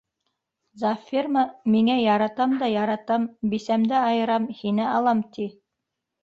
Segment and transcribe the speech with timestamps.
[0.83, 1.43] Завферма
[1.75, 5.49] миңә яратам да яратам, бисәмде айырам, һине алам, ти...